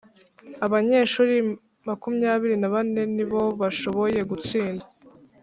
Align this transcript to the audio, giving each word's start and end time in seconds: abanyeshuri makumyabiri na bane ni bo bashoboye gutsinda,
abanyeshuri 0.65 1.35
makumyabiri 1.87 2.55
na 2.59 2.69
bane 2.73 3.01
ni 3.15 3.25
bo 3.29 3.41
bashoboye 3.61 4.19
gutsinda, 4.29 4.85